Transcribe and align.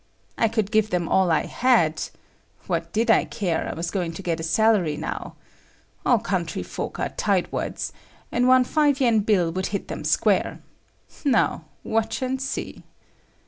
I 0.35 0.47
could 0.47 0.71
give 0.71 0.89
them 0.89 1.07
all 1.07 1.29
I 1.29 1.45
had;—what 1.45 2.91
did 2.91 3.11
I 3.11 3.23
care, 3.25 3.69
I 3.69 3.75
was 3.75 3.91
going 3.91 4.13
to 4.13 4.23
get 4.23 4.39
a 4.39 4.41
salary 4.41 4.97
now. 4.97 5.35
All 6.03 6.17
country 6.17 6.63
folk 6.63 6.97
are 6.99 7.09
tight 7.09 7.51
wads, 7.53 7.93
and 8.31 8.47
one 8.47 8.63
5 8.63 8.99
yen 8.99 9.19
bill 9.19 9.51
would 9.51 9.67
hit 9.67 9.89
them 9.89 10.03
square. 10.03 10.63
Now 11.23 11.65
watch 11.83 12.23
and 12.23 12.41
see. 12.41 12.81